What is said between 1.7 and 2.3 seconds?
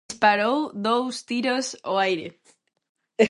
ao aire.